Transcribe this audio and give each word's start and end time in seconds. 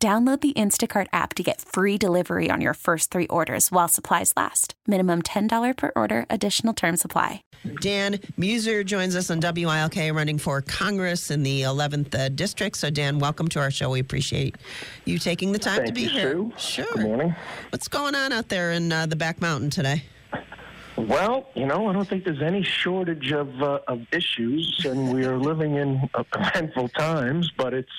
Download 0.00 0.40
the 0.40 0.52
Instacart 0.52 1.08
app 1.12 1.34
to 1.34 1.42
get 1.42 1.60
free 1.60 1.98
delivery 1.98 2.52
on 2.52 2.60
your 2.60 2.74
first 2.74 3.10
three 3.10 3.26
orders 3.26 3.72
while 3.72 3.88
supplies 3.88 4.32
last. 4.36 4.74
Minimum 4.86 5.22
$10 5.22 5.76
per 5.76 5.90
order, 5.96 6.24
additional 6.30 6.72
term 6.72 6.96
supply. 6.96 7.42
Dan 7.80 8.20
Meuser 8.38 8.86
joins 8.86 9.16
us 9.16 9.28
on 9.28 9.40
WILK 9.40 10.14
running 10.14 10.38
for 10.38 10.62
Congress 10.62 11.32
in 11.32 11.42
the 11.42 11.62
11th 11.62 12.14
uh, 12.14 12.28
District. 12.28 12.76
So, 12.76 12.90
Dan, 12.90 13.18
welcome 13.18 13.48
to 13.48 13.58
our 13.58 13.72
show. 13.72 13.90
We 13.90 13.98
appreciate 13.98 14.54
you 15.04 15.18
taking 15.18 15.50
the 15.50 15.58
time 15.58 15.78
Thank 15.78 15.88
to 15.88 15.92
be 15.92 16.02
you, 16.02 16.08
here. 16.10 16.30
Sue. 16.30 16.52
Sure. 16.56 16.86
Good 16.94 17.02
morning. 17.02 17.34
What's 17.70 17.88
going 17.88 18.14
on 18.14 18.30
out 18.30 18.50
there 18.50 18.70
in 18.70 18.92
uh, 18.92 19.06
the 19.06 19.16
back 19.16 19.40
mountain 19.40 19.68
today? 19.68 20.04
Well, 20.96 21.48
you 21.54 21.64
know, 21.66 21.88
I 21.88 21.92
don't 21.92 22.08
think 22.08 22.24
there's 22.24 22.42
any 22.42 22.62
shortage 22.62 23.30
of 23.30 23.62
uh, 23.62 23.78
of 23.86 24.00
issues, 24.12 24.84
and 24.84 25.14
we 25.14 25.26
are 25.26 25.38
living 25.38 25.76
in 25.76 26.08
eventful 26.34 26.88
times. 26.88 27.52
But 27.56 27.72
it's 27.72 27.92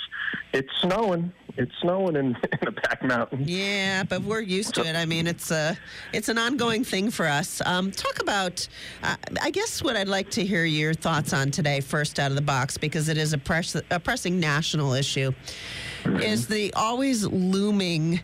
it's 0.52 0.70
snowing. 0.82 1.32
It's 1.60 1.74
snowing 1.82 2.16
in, 2.16 2.26
in 2.52 2.60
the 2.62 2.72
back 2.72 3.04
mountain. 3.04 3.44
Yeah, 3.46 4.04
but 4.04 4.22
we're 4.24 4.40
used 4.40 4.74
to 4.76 4.82
it. 4.86 4.96
I 4.96 5.06
mean, 5.06 5.28
it's 5.28 5.52
a 5.52 5.78
it's 6.14 6.30
an 6.30 6.38
ongoing 6.38 6.86
thing 6.86 7.12
for 7.12 7.26
us. 7.28 7.62
Um, 7.66 7.92
talk 7.92 8.22
about, 8.22 8.66
uh, 9.04 9.18
I 9.42 9.52
guess, 9.52 9.84
what 9.84 9.98
I'd 9.98 10.08
like 10.08 10.32
to 10.32 10.46
hear 10.46 10.64
your 10.64 10.94
thoughts 10.94 11.34
on 11.34 11.52
today, 11.52 11.82
first 11.82 12.18
out 12.18 12.32
of 12.32 12.36
the 12.36 12.42
box, 12.42 12.78
because 12.78 13.10
it 13.10 13.18
is 13.18 13.34
a, 13.34 13.38
press, 13.38 13.76
a 13.92 14.00
pressing 14.00 14.40
national 14.40 14.94
issue, 14.94 15.34
is 16.06 16.48
the 16.48 16.74
always 16.76 17.26
looming 17.26 18.22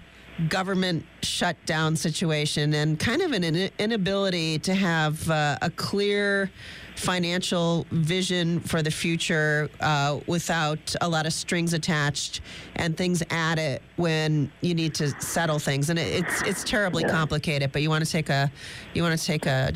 government 0.50 1.05
shutdown 1.22 1.95
situation 1.95 2.73
and 2.73 3.00
kind 3.00 3.22
of 3.22 3.31
an 3.31 3.44
in- 3.44 3.72
inability 3.80 4.59
to 4.59 4.73
have 4.73 5.30
uh, 5.30 5.58
a 5.61 5.69
clear 5.72 6.52
financial 6.95 7.86
vision 7.92 8.59
for 8.59 8.81
the 8.81 8.92
future 8.92 9.69
uh, 9.81 10.19
without 10.27 10.95
a 11.02 11.08
lot 11.08 11.25
of 11.25 11.33
strings 11.33 11.73
attached 11.73 12.42
and 12.75 12.95
things 12.95 13.22
added 13.30 13.81
when 13.97 14.52
you 14.61 14.73
need 14.73 14.94
to 14.94 15.09
settle 15.22 15.59
things. 15.59 15.89
And 15.89 16.00
it, 16.00 16.23
it's 16.23 16.42
it's 16.44 16.64
terribly 16.64 17.03
complicated 17.03 17.72
but 17.72 17.81
you 17.81 17.89
want 17.89 18.05
to 18.05 18.11
take 18.11 18.30
a 18.30 18.52
you 18.94 19.03
want 19.03 19.17
to 19.17 19.25
take 19.25 19.45
a, 19.45 19.72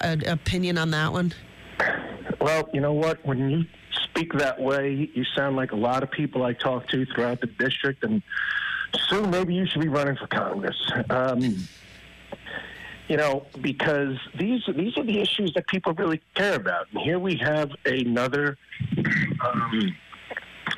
a, 0.00 0.18
a 0.28 0.32
opinion 0.32 0.78
on 0.78 0.90
that 0.90 1.12
one? 1.12 1.32
Well, 2.40 2.68
you 2.72 2.80
know 2.80 2.92
what? 2.92 3.24
When 3.24 3.50
you 3.50 3.64
speak 4.04 4.32
that 4.34 4.60
way, 4.60 5.10
you 5.14 5.24
sound 5.36 5.56
like 5.56 5.72
a 5.72 5.76
lot 5.76 6.02
of 6.02 6.10
people 6.10 6.42
I 6.42 6.52
talk 6.52 6.88
to 6.88 7.06
throughout 7.06 7.40
the 7.40 7.46
district, 7.46 8.04
and 8.04 8.22
Sue, 9.08 9.26
maybe 9.26 9.54
you 9.54 9.66
should 9.66 9.82
be 9.82 9.88
running 9.88 10.16
for 10.16 10.26
Congress. 10.26 10.76
Um, 11.10 11.66
you 13.08 13.16
know, 13.16 13.46
because 13.60 14.16
these 14.38 14.62
these 14.74 14.96
are 14.96 15.04
the 15.04 15.20
issues 15.20 15.52
that 15.54 15.66
people 15.68 15.92
really 15.92 16.22
care 16.34 16.54
about. 16.54 16.86
And 16.90 17.00
here 17.00 17.18
we 17.18 17.36
have 17.36 17.70
another 17.84 18.56
um, 19.44 19.96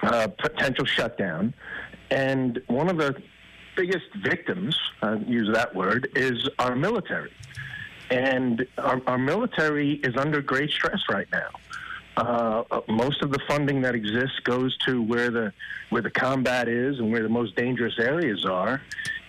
uh, 0.03 0.29
potential 0.39 0.85
shutdown, 0.85 1.55
and 2.11 2.61
one 2.67 2.89
of 2.89 2.97
the 2.97 3.15
biggest 3.77 4.07
victims, 4.17 4.77
uh, 5.03 5.19
use 5.27 5.55
that 5.55 5.75
word, 5.75 6.09
is 6.17 6.49
our 6.59 6.75
military. 6.75 7.31
And 8.11 8.67
our, 8.79 9.01
our 9.07 9.19
military 9.19 9.95
is 9.95 10.17
under 10.17 10.41
great 10.41 10.71
stress 10.71 11.01
right 11.11 11.27
now. 11.31 11.49
Uh, 12.17 12.65
uh, 12.71 12.81
most 12.89 13.23
of 13.23 13.31
the 13.31 13.39
funding 13.47 13.83
that 13.83 13.95
exists 13.95 14.39
goes 14.41 14.77
to 14.79 15.03
where 15.03 15.31
the 15.31 15.53
where 15.91 16.01
the 16.01 16.11
combat 16.11 16.67
is 16.67 16.99
and 16.99 17.13
where 17.13 17.23
the 17.23 17.29
most 17.29 17.55
dangerous 17.57 17.99
areas 17.99 18.47
are, 18.47 18.81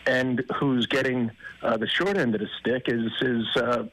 and 0.05 0.43
who's 0.55 0.87
getting 0.87 1.29
uh, 1.63 1.75
the 1.75 1.87
short 1.87 2.17
end 2.17 2.33
of 2.33 2.41
the 2.41 2.47
stick 2.59 2.83
is 2.87 3.11
is 3.21 3.45
uh, 3.57 3.83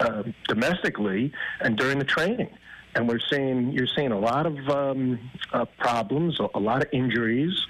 uh, 0.00 0.22
domestically 0.48 1.32
and 1.60 1.76
during 1.76 1.98
the 1.98 2.04
training. 2.04 2.50
And 2.96 3.08
we're 3.08 3.20
seeing 3.30 3.72
you're 3.72 3.88
seeing 3.88 4.12
a 4.12 4.18
lot 4.18 4.46
of 4.46 4.68
um, 4.68 5.18
uh, 5.52 5.64
problems, 5.78 6.38
a, 6.54 6.58
lot 6.58 6.82
of 6.82 6.88
injuries, 6.92 7.66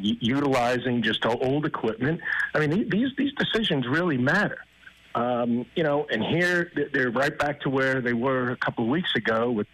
utilizing 0.00 1.02
just 1.02 1.24
old 1.26 1.66
equipment. 1.66 2.20
I 2.54 2.66
mean, 2.66 2.88
these 2.88 3.10
these 3.16 3.32
decisions 3.34 3.86
really 3.86 4.18
matter. 4.18 4.58
Um, 5.14 5.64
you 5.74 5.82
know, 5.82 6.06
and 6.10 6.22
here 6.22 6.70
they're 6.92 7.10
right 7.10 7.36
back 7.38 7.60
to 7.62 7.70
where 7.70 8.02
they 8.02 8.12
were 8.12 8.50
a 8.50 8.56
couple 8.56 8.84
of 8.84 8.90
weeks 8.90 9.14
ago 9.16 9.50
with 9.50 9.66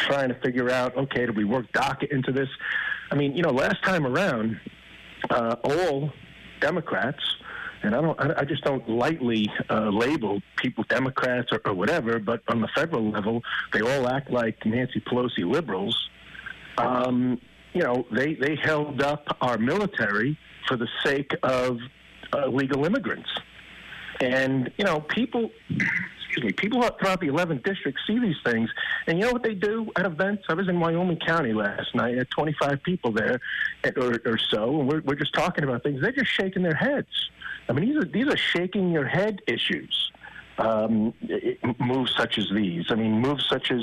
trying 0.00 0.28
to 0.28 0.34
figure 0.36 0.70
out, 0.70 0.96
okay, 0.96 1.26
do 1.26 1.32
we 1.32 1.44
work 1.44 1.70
DACA 1.72 2.10
into 2.10 2.32
this? 2.32 2.48
I 3.10 3.14
mean, 3.14 3.36
you 3.36 3.42
know, 3.42 3.50
last 3.50 3.82
time 3.82 4.06
around, 4.06 4.60
uh, 5.30 5.56
all 5.64 6.12
Democrats, 6.60 7.22
and 7.82 7.94
I 7.94 8.00
don't, 8.00 8.20
I 8.20 8.40
I 8.40 8.44
just 8.44 8.62
don't 8.62 8.86
lightly 8.88 9.50
uh, 9.70 9.88
label 9.88 10.42
people 10.56 10.84
Democrats 10.88 11.50
or, 11.52 11.60
or 11.64 11.74
whatever, 11.74 12.18
but 12.18 12.42
on 12.48 12.60
the 12.60 12.68
federal 12.68 13.10
level, 13.10 13.42
they 13.72 13.80
all 13.80 14.08
act 14.08 14.30
like 14.30 14.64
Nancy 14.66 15.00
Pelosi 15.00 15.50
liberals. 15.50 15.96
Um, 16.78 17.40
you 17.72 17.82
know, 17.82 18.06
they 18.10 18.34
they 18.34 18.56
held 18.56 19.00
up 19.02 19.36
our 19.40 19.56
military 19.56 20.38
for 20.66 20.76
the 20.76 20.88
sake 21.04 21.32
of 21.42 21.78
uh, 22.32 22.46
legal 22.48 22.84
immigrants. 22.84 23.30
And 24.20 24.70
you 24.76 24.84
know, 24.84 25.00
people, 25.00 25.50
people 26.56 26.82
throughout 26.82 27.20
the 27.20 27.28
11th 27.28 27.62
district 27.64 27.98
see 28.06 28.18
these 28.18 28.36
things, 28.44 28.70
and 29.06 29.18
you 29.18 29.26
know 29.26 29.32
what 29.32 29.42
they 29.42 29.54
do 29.54 29.90
at 29.96 30.06
events. 30.06 30.44
I 30.48 30.54
was 30.54 30.68
in 30.68 30.80
Wyoming 30.80 31.18
County 31.18 31.52
last 31.52 31.94
night. 31.94 32.14
I 32.14 32.18
had 32.18 32.30
25 32.30 32.82
people 32.82 33.12
there, 33.12 33.40
or, 33.96 34.20
or 34.24 34.38
so, 34.38 34.80
and 34.80 34.88
we're, 34.88 35.00
we're 35.02 35.14
just 35.14 35.34
talking 35.34 35.64
about 35.64 35.82
things. 35.82 36.00
They're 36.00 36.12
just 36.12 36.30
shaking 36.30 36.62
their 36.62 36.74
heads. 36.74 37.08
I 37.68 37.72
mean, 37.72 37.86
these 37.86 37.96
are 37.96 38.04
these 38.04 38.26
are 38.26 38.36
shaking 38.36 38.90
your 38.90 39.06
head 39.06 39.40
issues. 39.46 40.10
Um, 40.58 41.14
moves 41.78 42.14
such 42.16 42.36
as 42.36 42.48
these. 42.54 42.86
I 42.90 42.94
mean, 42.94 43.20
moves 43.20 43.46
such 43.48 43.70
as 43.70 43.80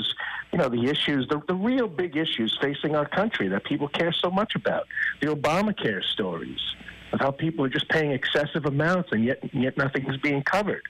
you 0.52 0.58
know 0.58 0.68
the 0.68 0.84
issues, 0.84 1.26
the, 1.28 1.40
the 1.48 1.54
real 1.54 1.88
big 1.88 2.16
issues 2.16 2.56
facing 2.60 2.94
our 2.94 3.08
country 3.08 3.48
that 3.48 3.64
people 3.64 3.88
care 3.88 4.12
so 4.12 4.30
much 4.30 4.54
about. 4.54 4.86
The 5.20 5.28
Obamacare 5.28 6.04
stories 6.04 6.60
of 7.12 7.20
how 7.20 7.30
people 7.30 7.64
are 7.64 7.68
just 7.68 7.88
paying 7.88 8.12
excessive 8.12 8.66
amounts 8.66 9.10
and 9.12 9.24
yet 9.24 9.38
yet 9.54 9.76
nothing 9.76 10.06
is 10.08 10.16
being 10.18 10.42
covered 10.42 10.82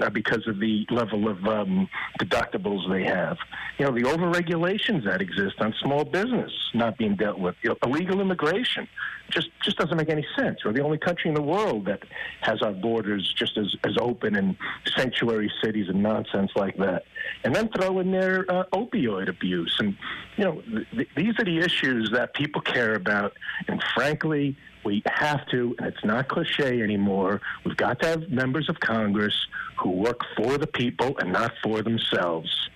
uh, 0.00 0.10
because 0.10 0.46
of 0.46 0.58
the 0.60 0.86
level 0.90 1.28
of 1.28 1.44
um, 1.46 1.88
deductibles 2.20 2.88
they 2.90 3.04
have. 3.04 3.36
You 3.78 3.86
know, 3.86 3.92
the 3.92 4.02
overregulations 4.02 5.04
that 5.04 5.20
exist 5.20 5.56
on 5.60 5.74
small 5.82 6.04
business 6.04 6.52
not 6.74 6.98
being 6.98 7.16
dealt 7.16 7.38
with. 7.38 7.54
You 7.62 7.70
know, 7.70 7.76
illegal 7.82 8.20
immigration 8.20 8.88
just 9.30 9.48
just 9.62 9.78
doesn't 9.78 9.96
make 9.96 10.10
any 10.10 10.26
sense. 10.36 10.64
We're 10.64 10.72
the 10.72 10.82
only 10.82 10.98
country 10.98 11.28
in 11.28 11.34
the 11.34 11.42
world 11.42 11.86
that 11.86 12.02
has 12.40 12.62
our 12.62 12.72
borders 12.72 13.32
just 13.36 13.56
as, 13.56 13.74
as 13.84 13.96
open 14.00 14.36
and 14.36 14.56
sanctuary 14.96 15.50
cities 15.62 15.88
and 15.88 16.02
nonsense 16.02 16.50
like 16.56 16.76
that. 16.78 17.04
And 17.42 17.54
then 17.54 17.68
throw 17.68 17.98
in 18.00 18.12
their 18.12 18.50
uh, 18.50 18.64
opioid 18.72 19.28
abuse. 19.28 19.74
And, 19.78 19.96
you 20.36 20.44
know, 20.44 20.62
th- 20.62 20.86
th- 20.90 21.08
these 21.16 21.34
are 21.38 21.44
the 21.44 21.58
issues 21.58 22.10
that 22.12 22.34
people 22.34 22.60
care 22.60 22.94
about. 22.94 23.32
And 23.68 23.82
frankly, 23.94 24.56
we 24.84 25.02
have 25.06 25.46
to, 25.48 25.74
and 25.78 25.86
it's 25.86 26.04
not 26.04 26.28
cliche 26.28 26.82
anymore, 26.82 27.40
we've 27.64 27.76
got 27.76 28.00
to 28.00 28.06
have 28.06 28.28
members 28.28 28.68
of 28.68 28.78
Congress 28.80 29.34
who 29.78 29.90
work 29.90 30.20
for 30.36 30.58
the 30.58 30.66
people 30.66 31.16
and 31.18 31.32
not 31.32 31.52
for 31.62 31.82
themselves. 31.82 32.70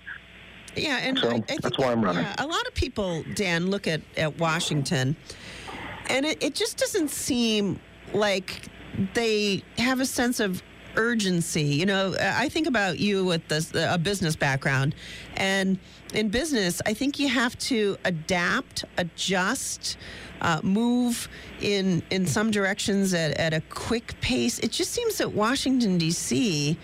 Yeah, 0.75 0.97
and 0.97 1.17
So, 1.17 1.29
I, 1.29 1.33
I 1.35 1.39
think, 1.41 1.61
that's 1.61 1.77
why 1.77 1.91
I'm 1.91 2.03
running. 2.03 2.23
Yeah, 2.23 2.35
a 2.37 2.47
lot 2.47 2.65
of 2.67 2.73
people, 2.73 3.23
Dan, 3.35 3.69
look 3.69 3.87
at, 3.87 4.01
at 4.17 4.37
Washington, 4.39 5.15
and 6.07 6.25
it, 6.25 6.43
it 6.43 6.55
just 6.55 6.77
doesn't 6.77 7.09
seem 7.09 7.79
like 8.13 8.61
they 9.13 9.63
have 9.77 9.99
a 9.99 10.05
sense 10.05 10.39
of 10.39 10.61
urgency. 10.95 11.63
You 11.63 11.85
know, 11.85 12.15
I 12.19 12.49
think 12.49 12.67
about 12.67 12.99
you 12.99 13.25
with 13.25 13.47
this, 13.47 13.71
a 13.75 13.97
business 13.97 14.35
background, 14.35 14.95
and 15.35 15.77
in 16.13 16.29
business, 16.29 16.81
I 16.85 16.93
think 16.93 17.19
you 17.19 17.27
have 17.29 17.57
to 17.59 17.97
adapt, 18.05 18.85
adjust, 18.97 19.97
uh, 20.41 20.59
move 20.63 21.27
in 21.61 22.01
in 22.09 22.25
some 22.25 22.51
directions 22.51 23.13
at, 23.13 23.37
at 23.37 23.53
a 23.53 23.61
quick 23.69 24.19
pace. 24.21 24.59
It 24.59 24.71
just 24.71 24.91
seems 24.91 25.17
that 25.17 25.31
Washington 25.33 25.97
D.C 25.97 26.77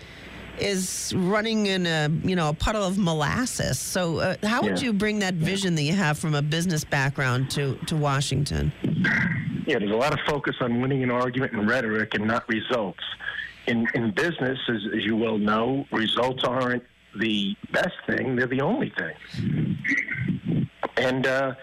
is 0.58 1.12
running 1.14 1.66
in 1.66 1.84
a 1.86 2.08
you 2.24 2.34
know 2.34 2.48
a 2.48 2.54
puddle 2.54 2.82
of 2.82 2.96
molasses. 2.96 3.78
So 3.78 4.20
uh, 4.20 4.36
how 4.42 4.62
would 4.62 4.78
Yeah. 4.80 4.84
you 4.86 4.92
bring 4.94 5.18
that 5.18 5.34
vision 5.34 5.74
that 5.74 5.82
you 5.82 5.92
have 5.92 6.18
from 6.18 6.34
a 6.34 6.40
business 6.40 6.82
background 6.82 7.50
to 7.50 7.74
to 7.86 7.94
Washington? 7.96 8.72
Yeah, 9.66 9.78
there's 9.78 9.90
a 9.90 9.94
lot 9.96 10.14
of 10.14 10.20
focus 10.26 10.56
on 10.62 10.80
winning 10.80 11.02
an 11.02 11.10
argument 11.10 11.52
and 11.52 11.68
rhetoric 11.68 12.14
and 12.14 12.26
not 12.26 12.48
results. 12.48 13.02
In, 13.66 13.86
in 13.94 14.12
business, 14.12 14.58
as, 14.68 14.82
as 14.94 15.04
you 15.04 15.16
well 15.16 15.38
know, 15.38 15.86
results 15.90 16.44
aren't 16.44 16.84
the 17.18 17.56
best 17.72 17.96
thing, 18.06 18.36
they're 18.36 18.46
the 18.46 18.60
only 18.60 18.92
thing. 18.96 19.78
And, 20.96 21.26
uh, 21.26 21.54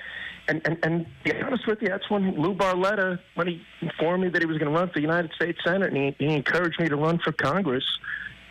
and, 0.47 0.61
and, 0.65 0.77
and 0.83 1.05
to 1.25 1.33
be 1.33 1.41
honest 1.41 1.65
with 1.67 1.81
you, 1.81 1.89
that's 1.89 2.09
when 2.09 2.35
Lou 2.35 2.53
Barletta, 2.53 3.19
when 3.35 3.47
he 3.47 3.61
informed 3.81 4.23
me 4.23 4.29
that 4.29 4.41
he 4.41 4.45
was 4.45 4.57
going 4.57 4.71
to 4.71 4.77
run 4.77 4.89
for 4.89 4.95
the 4.95 5.01
United 5.01 5.31
States 5.33 5.59
Senate 5.63 5.93
and 5.93 5.97
he, 5.97 6.15
he 6.19 6.33
encouraged 6.33 6.79
me 6.79 6.89
to 6.89 6.97
run 6.97 7.19
for 7.19 7.31
Congress, 7.31 7.85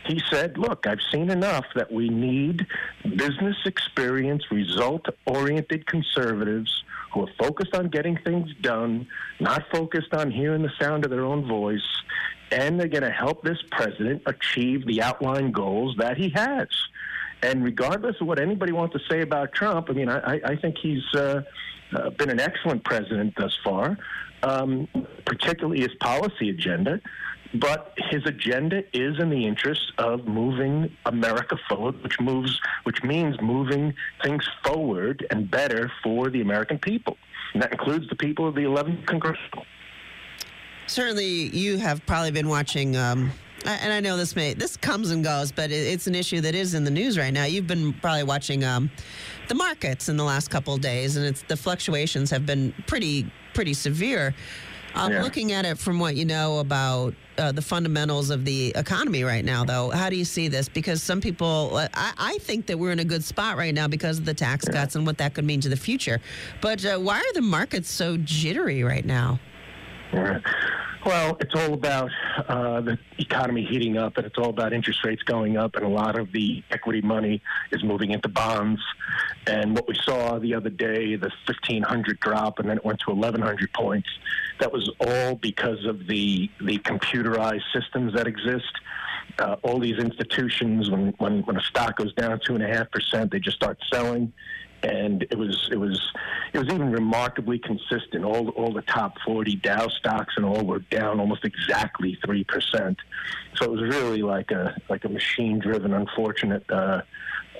he 0.06 0.20
said, 0.30 0.58
Look, 0.58 0.86
I've 0.86 1.02
seen 1.12 1.30
enough 1.30 1.66
that 1.74 1.92
we 1.92 2.08
need 2.08 2.66
business 3.16 3.56
experience, 3.66 4.50
result 4.50 5.06
oriented 5.26 5.86
conservatives 5.86 6.82
who 7.12 7.22
are 7.24 7.32
focused 7.38 7.74
on 7.74 7.88
getting 7.88 8.16
things 8.16 8.50
done, 8.60 9.06
not 9.38 9.64
focused 9.70 10.14
on 10.14 10.30
hearing 10.30 10.62
the 10.62 10.72
sound 10.80 11.04
of 11.04 11.10
their 11.10 11.24
own 11.24 11.46
voice, 11.46 11.86
and 12.52 12.78
they're 12.78 12.88
going 12.88 13.02
to 13.02 13.10
help 13.10 13.42
this 13.42 13.58
president 13.70 14.22
achieve 14.26 14.86
the 14.86 15.02
outlined 15.02 15.54
goals 15.54 15.96
that 15.98 16.16
he 16.16 16.28
has. 16.30 16.68
And 17.42 17.64
regardless 17.64 18.16
of 18.20 18.26
what 18.26 18.38
anybody 18.38 18.72
wants 18.72 18.94
to 18.94 19.00
say 19.10 19.22
about 19.22 19.52
Trump, 19.52 19.88
I 19.90 19.94
mean, 19.94 20.08
I, 20.08 20.40
I 20.44 20.56
think 20.56 20.76
he's 20.78 21.02
uh, 21.14 21.42
uh, 21.92 22.10
been 22.10 22.30
an 22.30 22.38
excellent 22.38 22.84
president 22.84 23.34
thus 23.36 23.56
far, 23.64 23.98
um, 24.42 24.86
particularly 25.24 25.80
his 25.80 25.94
policy 25.98 26.50
agenda. 26.50 27.00
But 27.54 27.92
his 28.10 28.24
agenda 28.24 28.82
is 28.94 29.18
in 29.18 29.28
the 29.28 29.46
interest 29.46 29.92
of 29.98 30.26
moving 30.26 30.96
America 31.04 31.58
forward, 31.68 32.02
which 32.02 32.18
moves, 32.18 32.58
which 32.84 33.02
means 33.02 33.38
moving 33.42 33.92
things 34.22 34.48
forward 34.64 35.26
and 35.30 35.50
better 35.50 35.92
for 36.02 36.30
the 36.30 36.40
American 36.40 36.78
people, 36.78 37.18
and 37.52 37.62
that 37.62 37.72
includes 37.72 38.08
the 38.08 38.16
people 38.16 38.48
of 38.48 38.54
the 38.54 38.62
11th 38.62 39.06
congressional. 39.06 39.66
Certainly, 40.92 41.56
you 41.56 41.78
have 41.78 42.04
probably 42.04 42.32
been 42.32 42.50
watching. 42.50 42.98
Um, 42.98 43.32
and 43.64 43.90
I 43.90 44.00
know 44.00 44.18
this 44.18 44.36
may 44.36 44.52
this 44.52 44.76
comes 44.76 45.10
and 45.10 45.24
goes, 45.24 45.50
but 45.50 45.70
it's 45.70 46.06
an 46.06 46.14
issue 46.14 46.42
that 46.42 46.54
is 46.54 46.74
in 46.74 46.84
the 46.84 46.90
news 46.90 47.16
right 47.16 47.32
now. 47.32 47.44
You've 47.44 47.66
been 47.66 47.94
probably 47.94 48.24
watching 48.24 48.62
um, 48.62 48.90
the 49.48 49.54
markets 49.54 50.10
in 50.10 50.18
the 50.18 50.24
last 50.24 50.50
couple 50.50 50.74
of 50.74 50.82
days, 50.82 51.16
and 51.16 51.24
it's 51.24 51.40
the 51.48 51.56
fluctuations 51.56 52.28
have 52.30 52.44
been 52.44 52.74
pretty 52.86 53.24
pretty 53.54 53.72
severe. 53.72 54.34
Um, 54.94 55.12
yeah. 55.12 55.22
Looking 55.22 55.52
at 55.52 55.64
it 55.64 55.78
from 55.78 55.98
what 55.98 56.14
you 56.14 56.26
know 56.26 56.58
about 56.58 57.14
uh, 57.38 57.52
the 57.52 57.62
fundamentals 57.62 58.28
of 58.28 58.44
the 58.44 58.74
economy 58.76 59.24
right 59.24 59.46
now, 59.46 59.64
though, 59.64 59.88
how 59.88 60.10
do 60.10 60.16
you 60.16 60.26
see 60.26 60.48
this? 60.48 60.68
Because 60.68 61.02
some 61.02 61.22
people, 61.22 61.74
uh, 61.74 61.88
I, 61.94 62.12
I 62.18 62.38
think 62.42 62.66
that 62.66 62.78
we're 62.78 62.92
in 62.92 62.98
a 62.98 63.04
good 63.04 63.24
spot 63.24 63.56
right 63.56 63.72
now 63.72 63.88
because 63.88 64.18
of 64.18 64.26
the 64.26 64.34
tax 64.34 64.66
yeah. 64.68 64.74
cuts 64.74 64.94
and 64.94 65.06
what 65.06 65.16
that 65.16 65.32
could 65.32 65.46
mean 65.46 65.62
to 65.62 65.70
the 65.70 65.76
future. 65.76 66.20
But 66.60 66.84
uh, 66.84 66.98
why 66.98 67.20
are 67.20 67.32
the 67.32 67.40
markets 67.40 67.90
so 67.90 68.18
jittery 68.18 68.82
right 68.82 69.06
now? 69.06 69.40
Yeah. 70.12 70.40
Well, 71.04 71.36
it's 71.40 71.54
all 71.56 71.74
about 71.74 72.12
uh, 72.46 72.80
the 72.80 72.96
economy 73.18 73.66
heating 73.68 73.98
up, 73.98 74.18
and 74.18 74.26
it's 74.26 74.38
all 74.38 74.50
about 74.50 74.72
interest 74.72 75.04
rates 75.04 75.22
going 75.24 75.56
up, 75.56 75.74
and 75.74 75.84
a 75.84 75.88
lot 75.88 76.16
of 76.16 76.30
the 76.30 76.62
equity 76.70 77.00
money 77.00 77.42
is 77.72 77.82
moving 77.82 78.12
into 78.12 78.28
bonds. 78.28 78.80
And 79.48 79.74
what 79.74 79.88
we 79.88 79.96
saw 80.04 80.38
the 80.38 80.54
other 80.54 80.70
day, 80.70 81.16
the 81.16 81.30
1,500 81.46 82.20
drop, 82.20 82.60
and 82.60 82.68
then 82.68 82.76
it 82.76 82.84
went 82.84 83.00
to 83.00 83.10
1,100 83.10 83.72
points. 83.72 84.08
That 84.60 84.72
was 84.72 84.88
all 85.00 85.34
because 85.34 85.84
of 85.86 86.06
the 86.06 86.48
the 86.60 86.78
computerized 86.78 87.64
systems 87.72 88.14
that 88.14 88.28
exist. 88.28 88.72
Uh, 89.38 89.56
all 89.62 89.80
these 89.80 89.98
institutions, 89.98 90.88
when, 90.88 91.14
when 91.18 91.42
when 91.42 91.56
a 91.56 91.62
stock 91.62 91.96
goes 91.96 92.14
down 92.14 92.38
two 92.46 92.54
and 92.54 92.62
a 92.62 92.68
half 92.68 92.88
percent, 92.92 93.32
they 93.32 93.40
just 93.40 93.56
start 93.56 93.78
selling 93.92 94.32
and 94.82 95.22
it 95.22 95.38
was 95.38 95.68
it 95.70 95.76
was 95.76 96.00
it 96.52 96.58
was 96.58 96.68
even 96.68 96.90
remarkably 96.90 97.58
consistent. 97.58 98.24
All 98.24 98.48
all 98.50 98.72
the 98.72 98.82
top 98.82 99.16
40 99.24 99.56
Dow 99.56 99.88
stocks 99.88 100.34
and 100.36 100.44
all 100.44 100.64
were 100.64 100.80
down 100.80 101.20
almost 101.20 101.44
exactly 101.44 102.18
three 102.24 102.44
percent. 102.44 102.98
So 103.56 103.64
it 103.64 103.70
was 103.70 103.82
really 103.82 104.22
like 104.22 104.50
a 104.50 104.76
like 104.88 105.04
a 105.04 105.08
machine-driven, 105.08 105.92
unfortunate, 105.92 106.64
uh, 106.70 107.02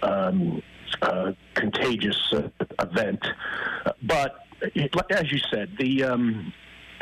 um, 0.03 0.63
uh, 1.01 1.33
contagious 1.55 2.21
uh, 2.33 2.49
event. 2.81 3.25
But 4.03 4.37
it, 4.75 4.95
as 5.11 5.31
you 5.31 5.39
said, 5.51 5.77
the 5.79 6.05
um, 6.05 6.53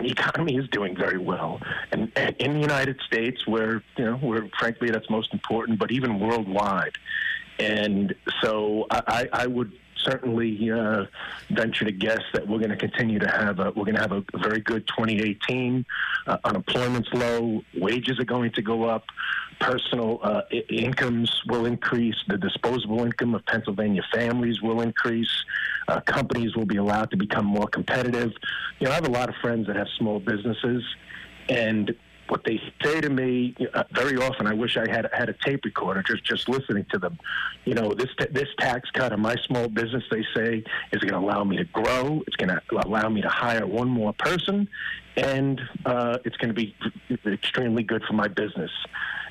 the 0.00 0.11
economy 0.11 0.56
is 0.56 0.69
doing 0.69 0.96
very 0.96 1.19
well, 1.19 1.61
and, 1.93 2.11
and, 2.17 2.34
in 2.37 2.55
the 2.55 2.61
United 2.61 3.00
States, 3.06 3.46
where 3.46 3.82
you 3.96 4.05
know, 4.05 4.17
where 4.17 4.49
frankly 4.58 4.90
that's 4.90 5.08
most 5.11 5.32
important, 5.32 5.78
but 5.78 5.90
even 5.90 6.19
worldwide. 6.19 6.96
And 7.58 8.14
so 8.40 8.87
I, 8.90 9.28
I 9.34 9.46
would 9.46 9.72
certainly 10.05 10.70
uh, 10.70 11.06
venture 11.50 11.85
to 11.85 11.93
guess 11.93 12.20
that 12.32 12.47
we're 12.47 12.58
going 12.58 12.70
to 12.70 12.76
continue 12.76 13.19
to 13.19 13.29
have 13.29 13.58
a 13.58 13.73
we're 13.76 13.85
going 13.85 13.94
to 13.94 14.00
have 14.00 14.12
a 14.12 14.25
very 14.38 14.61
good 14.61 14.87
2018. 14.88 15.85
Uh, 16.26 16.37
unemployment's 16.44 17.08
low, 17.12 17.62
wages 17.76 18.19
are 18.19 18.25
going 18.25 18.52
to 18.52 18.62
go 18.62 18.85
up, 18.85 19.05
personal 19.61 20.20
uh, 20.23 20.43
I- 20.50 20.64
incomes 20.69 21.43
will 21.47 21.67
increase, 21.67 22.17
the 22.29 22.38
disposable 22.38 23.05
income 23.05 23.35
of 23.35 23.44
Pennsylvania 23.47 24.02
families 24.12 24.61
will 24.61 24.81
increase, 24.81 25.44
uh, 25.88 26.00
companies 26.00 26.56
will 26.56 26.67
be 26.67 26.76
allowed 26.76 27.11
to 27.11 27.17
become 27.17 27.44
more 27.44 27.67
competitive. 27.69 28.32
You 28.79 28.87
know, 28.87 28.93
I 28.93 28.94
have 28.94 29.06
a 29.06 29.11
lot 29.11 29.29
of 29.29 29.35
friends 29.37 29.67
that 29.67 29.76
have 29.76 29.88
small 29.99 30.20
businesses, 30.20 30.82
and 31.49 31.94
what 32.31 32.44
they 32.44 32.61
say 32.82 33.00
to 33.00 33.11
me 33.11 33.55
uh, 33.75 33.85
very 33.93 34.17
often. 34.17 34.47
I 34.47 34.55
wish 34.55 34.77
I 34.77 34.88
had 34.91 35.09
had 35.12 35.29
a 35.29 35.35
tape 35.44 35.65
recorder 35.65 36.03
just 36.03 36.25
just 36.25 36.49
listening 36.49 36.87
to 36.91 36.99
them. 36.99 37.19
You 37.65 37.75
know, 37.75 37.93
this 37.93 38.09
this 38.31 38.49
tax 38.59 38.91
cut 38.93 39.12
on 39.12 39.21
my 39.21 39.37
small 39.47 39.69
business, 39.69 40.05
they 40.11 40.25
say, 40.35 40.65
is 40.93 41.00
going 41.00 41.12
to 41.12 41.19
allow 41.19 41.44
me 41.44 41.56
to 41.56 41.65
grow. 41.65 42.23
It's 42.27 42.37
going 42.37 42.49
to 42.49 42.61
allow 42.87 43.09
me 43.09 43.21
to 43.23 43.29
hire 43.29 43.67
one 43.67 43.88
more 43.88 44.12
person, 44.12 44.69
and 45.16 45.60
uh, 45.86 46.18
it's 46.24 46.36
going 46.36 46.48
to 46.48 46.54
be 46.54 46.74
extremely 47.26 47.82
good 47.82 48.02
for 48.04 48.14
my 48.14 48.28
business. 48.28 48.70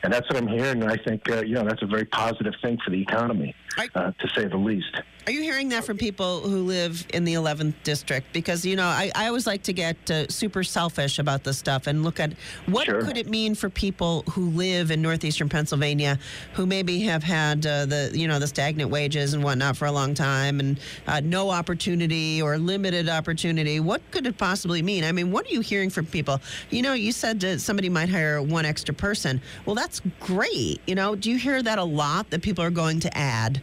And 0.03 0.13
that's 0.13 0.29
what 0.29 0.37
I'm 0.37 0.47
hearing. 0.47 0.81
And 0.81 0.91
I 0.91 0.97
think 0.97 1.29
uh, 1.29 1.41
you 1.41 1.55
know 1.55 1.63
that's 1.63 1.81
a 1.81 1.87
very 1.87 2.05
positive 2.05 2.53
thing 2.61 2.77
for 2.83 2.91
the 2.91 3.01
economy, 3.01 3.53
uh, 3.95 4.11
to 4.11 4.27
say 4.29 4.47
the 4.47 4.57
least. 4.57 5.01
Are 5.29 5.31
you 5.31 5.43
hearing 5.43 5.69
that 5.69 5.83
from 5.83 5.95
people 5.95 6.39
who 6.39 6.63
live 6.63 7.05
in 7.13 7.23
the 7.23 7.35
11th 7.35 7.75
district? 7.83 8.33
Because, 8.33 8.65
you 8.65 8.75
know, 8.75 8.87
I, 8.87 9.11
I 9.13 9.27
always 9.27 9.45
like 9.45 9.61
to 9.61 9.73
get 9.73 10.09
uh, 10.09 10.27
super 10.27 10.63
selfish 10.63 11.19
about 11.19 11.43
this 11.43 11.59
stuff 11.59 11.85
and 11.85 12.03
look 12.03 12.19
at 12.19 12.33
what 12.65 12.85
sure. 12.85 13.03
could 13.03 13.15
it 13.15 13.29
mean 13.29 13.53
for 13.53 13.69
people 13.69 14.23
who 14.31 14.49
live 14.49 14.89
in 14.89 15.03
northeastern 15.03 15.47
Pennsylvania 15.47 16.17
who 16.53 16.65
maybe 16.65 17.01
have 17.01 17.21
had 17.21 17.63
uh, 17.63 17.85
the, 17.85 18.11
you 18.11 18.27
know, 18.27 18.39
the 18.39 18.47
stagnant 18.47 18.89
wages 18.89 19.35
and 19.35 19.43
whatnot 19.43 19.77
for 19.77 19.85
a 19.85 19.91
long 19.91 20.15
time 20.15 20.59
and 20.59 20.79
uh, 21.05 21.19
no 21.19 21.51
opportunity 21.51 22.41
or 22.41 22.57
limited 22.57 23.07
opportunity. 23.07 23.79
What 23.79 24.01
could 24.09 24.25
it 24.25 24.35
possibly 24.35 24.81
mean? 24.81 25.03
I 25.03 25.11
mean, 25.11 25.31
what 25.31 25.45
are 25.45 25.53
you 25.53 25.61
hearing 25.69 25.89
from 25.89 26.05
people? 26.05 26.41
You 26.69 26.81
know, 26.81 26.93
you 26.93 27.11
said 27.11 27.39
that 27.41 27.61
somebody 27.61 27.89
might 27.89 28.09
hire 28.09 28.41
one 28.41 28.65
extra 28.65 28.93
person. 28.93 29.41
Well, 29.65 29.75
that's 29.75 30.01
great. 30.19 30.81
You 30.87 30.95
know, 30.95 31.15
do 31.15 31.29
you 31.29 31.37
hear 31.37 31.61
that 31.61 31.77
a 31.77 31.83
lot 31.83 32.29
that 32.31 32.41
people 32.41 32.63
are 32.63 32.71
going 32.71 32.99
to 33.01 33.17
add? 33.17 33.61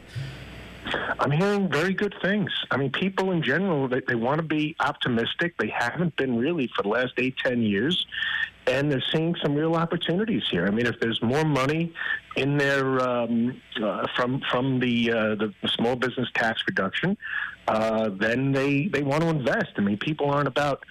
I'm 1.18 1.32
hearing 1.32 1.68
very 1.68 1.94
good 1.94 2.14
things. 2.22 2.50
I 2.70 2.76
mean, 2.76 2.92
people 2.92 3.32
in 3.32 3.42
general, 3.42 3.88
they, 3.88 4.02
they 4.06 4.14
want 4.14 4.38
to 4.38 4.46
be 4.46 4.76
optimistic. 4.78 5.56
They 5.58 5.68
haven't 5.68 6.14
been 6.16 6.38
really 6.38 6.70
for 6.76 6.82
the 6.82 6.88
last 6.88 7.14
eight, 7.18 7.36
ten 7.44 7.60
years. 7.60 8.06
And 8.68 8.90
they're 8.90 9.02
seeing 9.12 9.34
some 9.42 9.54
real 9.54 9.74
opportunities 9.74 10.42
here. 10.50 10.66
I 10.66 10.70
mean, 10.70 10.86
if 10.86 10.98
there's 11.00 11.22
more 11.22 11.44
money 11.44 11.92
in 12.36 12.56
there 12.58 13.00
um, 13.00 13.60
uh, 13.80 14.06
from 14.16 14.40
from 14.50 14.80
the, 14.80 15.12
uh, 15.12 15.34
the, 15.36 15.54
the 15.62 15.68
small 15.68 15.94
business 15.94 16.28
tax 16.34 16.62
reduction, 16.66 17.16
uh, 17.68 18.10
then 18.10 18.52
they 18.52 18.88
they 18.88 19.02
want 19.02 19.22
to 19.22 19.28
invest. 19.28 19.72
I 19.76 19.80
mean, 19.80 19.98
people 19.98 20.30
aren't 20.30 20.48
about 20.48 20.84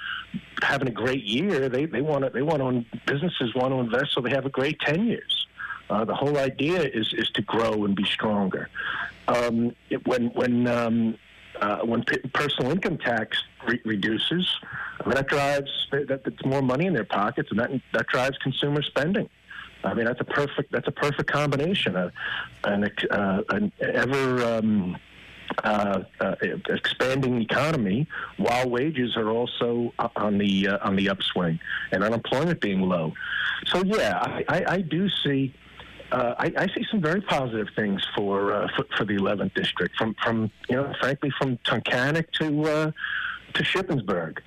having 0.61 0.87
a 0.87 0.91
great 0.91 1.23
year. 1.23 1.69
They 1.69 1.85
they 1.85 2.01
want 2.01 2.23
to 2.25 2.29
they 2.29 2.41
want 2.41 2.59
to 2.59 2.97
businesses 3.05 3.55
want 3.55 3.73
to 3.73 3.79
invest 3.79 4.13
so 4.13 4.21
they 4.21 4.31
have 4.31 4.45
a 4.45 4.49
great 4.49 4.79
ten 4.81 5.07
years. 5.07 5.47
Uh, 5.89 6.03
the 6.03 6.15
whole 6.15 6.37
idea 6.37 6.81
is 6.81 7.13
is 7.13 7.29
to 7.31 7.41
grow 7.41 7.85
and 7.85 7.95
be 7.95 8.05
stronger. 8.05 8.69
Um, 9.27 9.75
it, 9.89 10.05
when 10.07 10.27
when 10.29 10.67
um, 10.67 11.17
uh, 11.61 11.79
when 11.79 12.03
p- 12.03 12.17
personal 12.33 12.71
income 12.71 12.97
tax 12.97 13.41
re- 13.67 13.81
reduces, 13.85 14.47
I 14.99 15.07
mean, 15.07 15.15
that 15.15 15.27
drives 15.27 15.87
that, 15.91 16.23
that's 16.23 16.45
more 16.45 16.61
money 16.61 16.87
in 16.87 16.93
their 16.93 17.05
pockets, 17.05 17.49
and 17.51 17.59
that 17.59 17.71
that 17.93 18.07
drives 18.07 18.37
consumer 18.39 18.81
spending. 18.81 19.29
I 19.83 19.93
mean, 19.93 20.05
that's 20.05 20.21
a 20.21 20.25
perfect 20.25 20.71
that's 20.71 20.87
a 20.87 20.91
perfect 20.91 21.31
combination. 21.31 21.95
Uh, 21.95 22.09
an, 22.63 22.89
uh, 23.11 23.43
an 23.49 23.71
ever 23.79 24.43
um, 24.43 24.97
uh, 25.63 26.03
uh, 26.19 26.35
expanding 26.69 27.41
economy, 27.41 28.07
while 28.37 28.69
wages 28.69 29.15
are 29.15 29.29
also 29.29 29.93
on 30.15 30.37
the 30.37 30.67
uh, 30.67 30.77
on 30.87 30.95
the 30.95 31.09
upswing 31.09 31.59
and 31.91 32.03
unemployment 32.03 32.59
being 32.61 32.81
low. 32.81 33.13
So 33.67 33.83
yeah, 33.83 34.19
I, 34.21 34.43
I, 34.49 34.63
I 34.67 34.81
do 34.81 35.09
see 35.23 35.53
uh, 36.11 36.35
I, 36.37 36.51
I, 36.57 36.67
see 36.67 36.85
some 36.91 37.01
very 37.01 37.21
positive 37.21 37.67
things 37.75 38.05
for, 38.15 38.53
uh, 38.53 38.67
for, 38.75 38.85
for 38.95 39.05
the 39.05 39.15
11th 39.15 39.55
district, 39.55 39.97
from 39.97 40.15
from 40.23 40.51
you 40.69 40.75
know, 40.75 40.93
frankly, 40.99 41.31
from 41.37 41.57
Tunkhannock 41.59 42.31
to 42.33 42.63
uh, 42.63 42.91
to 43.53 43.63
Shippensburg. 43.63 44.37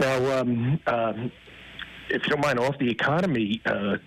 Now, 0.00 0.40
um, 0.40 0.80
um, 0.86 1.32
if 2.08 2.22
you 2.22 2.30
don't 2.30 2.40
mind, 2.40 2.58
off 2.58 2.78
the 2.78 2.90
economy 2.90 3.60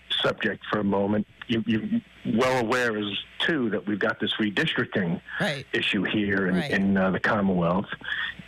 subject 0.10 0.64
for 0.72 0.80
a 0.80 0.84
moment, 0.84 1.28
you, 1.48 2.02
are 2.26 2.36
well 2.38 2.60
aware 2.60 2.98
as 2.98 3.06
too 3.40 3.70
that 3.70 3.86
we've 3.88 4.00
got 4.00 4.20
this 4.20 4.34
redistricting 4.40 5.22
right. 5.40 5.66
issue 5.74 6.04
here 6.04 6.48
in, 6.48 6.56
right. 6.56 6.72
in 6.72 6.98
uh, 6.98 7.12
the 7.12 7.20
Commonwealth, 7.20 7.88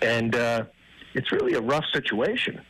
and 0.01 0.35
uh, 0.35 0.65
it's 1.13 1.31
really 1.31 1.53
a 1.53 1.62
rough 1.62 1.85
situation 1.93 2.62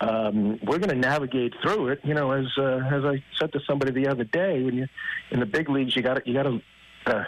um, 0.00 0.58
we're 0.62 0.78
going 0.78 0.90
to 0.90 0.94
navigate 0.94 1.54
through 1.62 1.88
it. 1.88 2.00
You 2.04 2.14
know, 2.14 2.32
as 2.32 2.46
uh, 2.56 2.80
as 2.90 3.04
I 3.04 3.22
said 3.38 3.52
to 3.52 3.60
somebody 3.66 3.92
the 3.92 4.08
other 4.08 4.24
day, 4.24 4.62
when 4.62 4.76
you 4.76 4.86
in 5.30 5.40
the 5.40 5.46
big 5.46 5.68
leagues, 5.68 5.96
you 5.96 6.02
got 6.02 6.24
you 6.26 6.34
got 6.34 6.44
to 6.44 6.60
uh, 7.06 7.24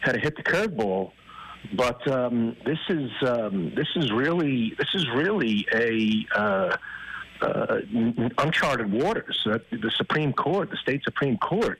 had 0.00 0.12
to 0.12 0.20
hit 0.20 0.36
the 0.36 0.42
curveball 0.42 1.12
But 1.74 2.06
um, 2.08 2.56
this 2.64 2.78
is 2.88 3.10
um, 3.22 3.72
this 3.74 3.88
is 3.96 4.12
really 4.12 4.74
this 4.78 4.88
is 4.94 5.08
really 5.10 5.66
a 5.74 6.26
uh, 7.42 7.80
uncharted 8.38 8.92
waters. 8.92 9.46
Uh, 9.46 9.58
the 9.70 9.90
Supreme 9.96 10.32
Court, 10.32 10.70
the 10.70 10.76
state 10.76 11.02
Supreme 11.04 11.38
Court, 11.38 11.78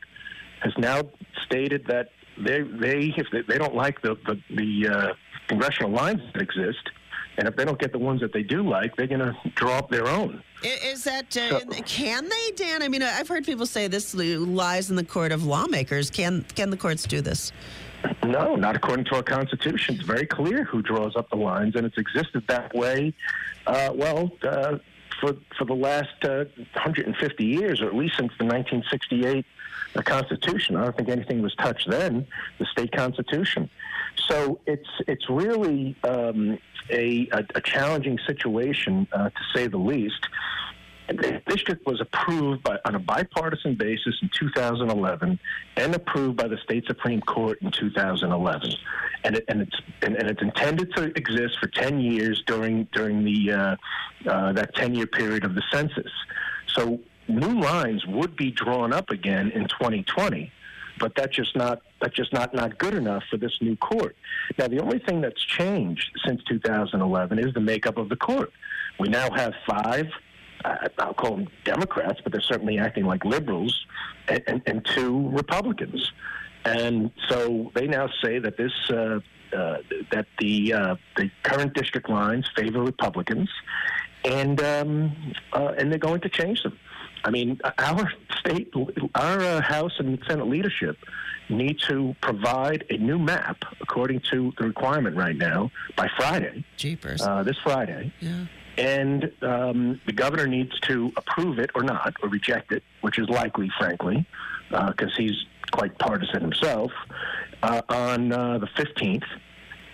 has 0.60 0.72
now 0.78 1.02
stated 1.46 1.86
that 1.86 2.10
they 2.38 2.62
they 2.62 3.14
if 3.16 3.26
they, 3.32 3.42
they 3.42 3.58
don't 3.58 3.74
like 3.74 4.00
the 4.02 4.16
the, 4.26 4.40
the 4.54 4.88
uh, 4.88 5.14
congressional 5.48 5.90
lines 5.90 6.20
that 6.32 6.42
exist, 6.42 6.90
and 7.36 7.48
if 7.48 7.56
they 7.56 7.64
don't 7.64 7.78
get 7.78 7.92
the 7.92 7.98
ones 7.98 8.20
that 8.20 8.32
they 8.32 8.42
do 8.42 8.62
like, 8.62 8.96
they're 8.96 9.06
going 9.06 9.20
to 9.20 9.34
draw 9.54 9.78
up 9.78 9.90
their 9.90 10.06
own. 10.06 10.42
Is 10.62 11.04
that 11.04 11.36
uh, 11.36 11.60
can 11.86 12.28
they, 12.28 12.50
Dan? 12.54 12.82
I 12.82 12.88
mean, 12.88 13.02
I've 13.02 13.28
heard 13.28 13.44
people 13.44 13.66
say 13.66 13.88
this 13.88 14.14
lies 14.14 14.90
in 14.90 14.96
the 14.96 15.04
court 15.04 15.32
of 15.32 15.44
lawmakers. 15.44 16.10
Can 16.10 16.44
can 16.54 16.70
the 16.70 16.76
courts 16.76 17.04
do 17.04 17.20
this? 17.20 17.52
No, 18.24 18.56
not 18.56 18.76
according 18.76 19.04
to 19.06 19.16
our 19.16 19.22
Constitution. 19.22 19.96
It's 19.96 20.04
very 20.04 20.26
clear 20.26 20.64
who 20.64 20.82
draws 20.82 21.16
up 21.16 21.28
the 21.30 21.36
lines, 21.36 21.76
and 21.76 21.84
it's 21.86 21.98
existed 21.98 22.44
that 22.48 22.74
way. 22.74 23.14
Uh, 23.66 23.90
well, 23.94 24.30
uh, 24.42 24.78
for 25.20 25.36
for 25.56 25.64
the 25.64 25.74
last 25.74 26.24
uh, 26.24 26.44
150 26.74 27.44
years, 27.44 27.80
or 27.80 27.86
at 27.86 27.94
least 27.94 28.16
since 28.16 28.32
the 28.38 28.44
1968 28.44 29.44
uh, 29.94 30.02
Constitution. 30.02 30.76
I 30.76 30.84
don't 30.84 30.96
think 30.96 31.08
anything 31.08 31.42
was 31.42 31.54
touched 31.56 31.88
then. 31.90 32.26
The 32.58 32.66
state 32.66 32.92
constitution. 32.92 33.68
So 34.28 34.60
it's 34.66 34.88
it's 35.06 35.28
really 35.28 35.96
um, 36.04 36.58
a, 36.90 37.28
a, 37.32 37.44
a, 37.54 37.60
challenging 37.60 38.18
situation, 38.26 39.06
uh, 39.12 39.30
to 39.30 39.40
say 39.54 39.66
the 39.66 39.78
least. 39.78 40.26
The 41.16 41.42
district 41.46 41.86
was 41.86 42.00
approved 42.00 42.62
by, 42.62 42.78
on 42.84 42.94
a 42.94 42.98
bipartisan 42.98 43.74
basis 43.74 44.14
in 44.22 44.30
2011 44.38 45.38
and 45.76 45.94
approved 45.94 46.36
by 46.36 46.46
the 46.46 46.58
state 46.58 46.86
Supreme 46.86 47.20
Court 47.20 47.58
in 47.62 47.70
2011. 47.72 48.72
And, 49.24 49.36
it, 49.36 49.44
and, 49.48 49.60
it's, 49.62 49.76
and, 50.02 50.16
and, 50.16 50.30
it's 50.30 50.40
intended 50.40 50.94
to 50.94 51.12
exist 51.16 51.58
for 51.58 51.66
10 51.66 52.00
years 52.00 52.42
during, 52.46 52.88
during 52.92 53.24
the, 53.24 53.52
uh, 53.52 53.76
uh, 54.30 54.52
that 54.52 54.74
10 54.76 54.94
year 54.94 55.06
period 55.06 55.44
of 55.44 55.54
the 55.54 55.62
census. 55.72 56.12
So 56.68 57.00
new 57.28 57.60
lines 57.60 58.06
would 58.06 58.36
be 58.36 58.50
drawn 58.50 58.92
up 58.92 59.10
again 59.10 59.50
in 59.50 59.68
2020 59.68 60.52
but 61.00 61.14
that's 61.16 61.34
just 61.34 61.56
not 61.56 61.80
that's 62.00 62.14
just 62.14 62.30
not 62.32 62.54
not 62.54 62.78
good 62.78 62.94
enough 62.94 63.22
for 63.30 63.38
this 63.38 63.56
new 63.60 63.74
court. 63.76 64.14
Now, 64.58 64.68
the 64.68 64.80
only 64.80 64.98
thing 64.98 65.22
that's 65.22 65.42
changed 65.42 66.10
since 66.26 66.42
2011 66.44 67.38
is 67.38 67.54
the 67.54 67.60
makeup 67.60 67.96
of 67.96 68.10
the 68.10 68.16
court. 68.16 68.52
We 68.98 69.08
now 69.08 69.30
have 69.30 69.54
five. 69.66 70.06
Uh, 70.64 70.88
I'll 70.98 71.14
call 71.14 71.36
them 71.36 71.48
Democrats, 71.64 72.20
but 72.22 72.32
they're 72.32 72.40
certainly 72.40 72.78
acting 72.78 73.04
like 73.04 73.24
liberals, 73.24 73.86
and, 74.28 74.42
and, 74.46 74.62
and 74.66 74.84
two 74.84 75.28
Republicans. 75.30 76.12
And 76.64 77.10
so 77.28 77.70
they 77.74 77.86
now 77.86 78.08
say 78.22 78.38
that 78.38 78.56
this 78.56 78.72
uh, 78.90 79.20
uh, 79.56 79.78
that 80.12 80.26
the 80.38 80.72
uh, 80.72 80.96
the 81.16 81.30
current 81.42 81.74
district 81.74 82.08
lines 82.08 82.48
favor 82.54 82.82
Republicans, 82.82 83.48
and 84.24 84.60
um, 84.62 85.32
uh, 85.52 85.72
and 85.78 85.90
they're 85.90 85.98
going 85.98 86.20
to 86.20 86.28
change 86.28 86.62
them. 86.62 86.78
I 87.24 87.30
mean, 87.30 87.60
our 87.78 88.12
state, 88.38 88.72
our 89.14 89.40
uh, 89.40 89.60
House 89.60 89.92
and 89.98 90.18
Senate 90.26 90.46
leadership 90.48 90.96
need 91.48 91.78
to 91.80 92.14
provide 92.22 92.84
a 92.90 92.96
new 92.96 93.18
map 93.18 93.64
according 93.80 94.20
to 94.30 94.52
the 94.58 94.64
requirement 94.64 95.16
right 95.16 95.36
now 95.36 95.70
by 95.96 96.08
Friday. 96.16 96.64
Jeepers. 96.76 97.20
Uh, 97.20 97.42
this 97.42 97.56
Friday. 97.62 98.12
Yeah. 98.20 98.46
And 98.80 99.30
um, 99.42 100.00
the 100.06 100.12
governor 100.12 100.46
needs 100.46 100.78
to 100.80 101.12
approve 101.18 101.58
it 101.58 101.70
or 101.74 101.82
not, 101.82 102.14
or 102.22 102.30
reject 102.30 102.72
it, 102.72 102.82
which 103.02 103.18
is 103.18 103.28
likely, 103.28 103.70
frankly, 103.78 104.26
because 104.70 105.12
uh, 105.12 105.16
he's 105.18 105.44
quite 105.70 105.98
partisan 105.98 106.40
himself, 106.40 106.90
uh, 107.62 107.82
on 107.90 108.32
uh, 108.32 108.56
the 108.56 108.66
15th. 108.68 109.26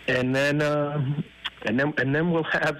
And 0.07 0.35
then, 0.35 0.63
um, 0.63 1.25
and 1.65 1.81
then, 1.81 1.95
and 1.99 2.15
then 2.15 2.31
we'll 2.31 2.45
have 2.45 2.77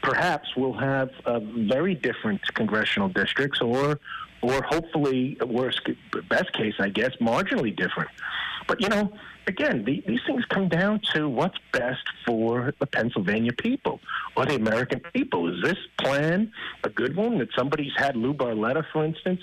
perhaps 0.00 0.48
we'll 0.56 0.78
have 0.78 1.10
very 1.56 1.96
different 1.96 2.40
congressional 2.54 3.08
districts, 3.08 3.60
or 3.60 3.98
or 4.42 4.62
hopefully, 4.62 5.36
worst 5.44 5.80
best 6.28 6.52
case, 6.52 6.74
I 6.78 6.88
guess, 6.88 7.10
marginally 7.20 7.74
different. 7.74 8.10
But 8.66 8.80
you 8.80 8.88
know, 8.88 9.12
again, 9.46 9.84
the, 9.84 10.02
these 10.06 10.20
things 10.26 10.44
come 10.46 10.68
down 10.68 11.00
to 11.14 11.28
what's 11.28 11.58
best 11.72 12.02
for 12.26 12.74
the 12.78 12.86
Pennsylvania 12.86 13.52
people 13.52 14.00
or 14.36 14.46
the 14.46 14.56
American 14.56 15.00
people. 15.12 15.52
Is 15.52 15.62
this 15.62 15.78
plan 15.98 16.52
a 16.84 16.88
good 16.88 17.16
one 17.16 17.38
that 17.38 17.48
somebody's 17.56 17.92
had 17.96 18.16
Lou 18.16 18.34
Barletta, 18.34 18.84
for 18.92 19.04
instance, 19.04 19.40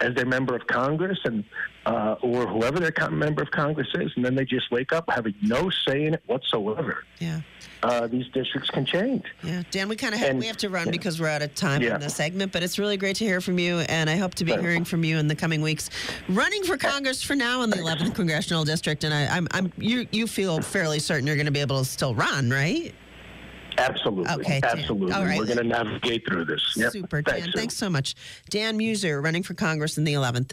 as 0.00 0.14
their 0.14 0.26
member 0.26 0.54
of 0.54 0.66
Congress, 0.66 1.18
and 1.24 1.44
uh, 1.86 2.16
or 2.22 2.46
whoever 2.46 2.80
their 2.80 3.10
member 3.10 3.42
of 3.42 3.50
Congress 3.50 3.88
is, 3.94 4.12
and 4.16 4.24
then 4.24 4.34
they 4.34 4.44
just 4.44 4.70
wake 4.70 4.92
up 4.92 5.04
having 5.08 5.34
no 5.42 5.70
say 5.70 6.06
in 6.06 6.14
it 6.14 6.22
whatsoever? 6.26 7.04
Yeah. 7.18 7.40
Uh, 7.82 8.06
these 8.06 8.26
districts 8.28 8.70
can 8.70 8.86
change. 8.86 9.24
Yeah, 9.42 9.62
Dan, 9.70 9.88
we 9.88 9.96
kind 9.96 10.14
of 10.14 10.20
have, 10.20 10.36
we 10.36 10.46
have 10.46 10.56
to 10.58 10.70
run 10.70 10.86
yeah. 10.86 10.92
because 10.92 11.20
we're 11.20 11.28
out 11.28 11.42
of 11.42 11.54
time 11.54 11.82
yeah. 11.82 11.96
in 11.96 12.00
this 12.00 12.16
segment, 12.16 12.50
but 12.50 12.62
it's 12.62 12.78
really 12.78 12.96
great 12.96 13.16
to 13.16 13.24
hear 13.24 13.42
from 13.42 13.58
you, 13.58 13.80
and 13.80 14.08
I 14.08 14.16
hope 14.16 14.34
to 14.36 14.44
be 14.44 14.52
hearing 14.52 14.84
from 14.84 15.04
you 15.04 15.18
in 15.18 15.28
the 15.28 15.36
coming 15.36 15.60
weeks. 15.60 15.90
Running 16.28 16.64
for 16.64 16.78
Congress 16.78 17.22
for 17.22 17.34
now 17.34 17.62
in 17.62 17.70
the 17.70 17.76
11th 17.76 18.14
congressional 18.14 18.64
district, 18.64 19.04
and 19.04 19.12
I, 19.12 19.26
I'm, 19.36 19.46
I'm, 19.50 19.72
you, 19.76 20.06
you 20.12 20.26
feel 20.26 20.62
fairly 20.62 20.98
certain 20.98 21.26
you're 21.26 21.36
going 21.36 21.46
to 21.46 21.52
be 21.52 21.60
able 21.60 21.78
to 21.78 21.84
still 21.84 22.14
run, 22.14 22.48
right? 22.48 22.94
Absolutely. 23.78 24.32
Okay, 24.32 24.60
Dan. 24.60 24.78
Absolutely. 24.78 25.12
All 25.12 25.24
right. 25.24 25.38
We're 25.38 25.46
going 25.46 25.58
to 25.58 25.64
navigate 25.64 26.26
through 26.26 26.44
this. 26.44 26.74
Yep. 26.76 26.92
Super, 26.92 27.22
Dan. 27.22 27.40
Thanks, 27.40 27.54
thanks 27.54 27.76
so 27.76 27.90
much. 27.90 28.14
Dan 28.50 28.78
Meuser, 28.78 29.22
running 29.22 29.42
for 29.42 29.54
Congress 29.54 29.98
in 29.98 30.04
the 30.04 30.14
11th. 30.14 30.52